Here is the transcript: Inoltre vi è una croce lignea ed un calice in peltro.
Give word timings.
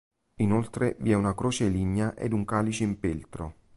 Inoltre 0.37 0.95
vi 1.01 1.11
è 1.11 1.13
una 1.13 1.35
croce 1.35 1.67
lignea 1.67 2.15
ed 2.15 2.33
un 2.33 2.43
calice 2.43 2.83
in 2.83 2.97
peltro. 2.99 3.53